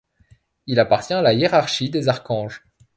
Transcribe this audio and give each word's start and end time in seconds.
Il 0.65 0.79
appartient 0.79 1.13
à 1.13 1.21
la 1.21 1.33
hiérarchie 1.33 1.91
des 1.91 2.07
Archanges. 2.09 2.63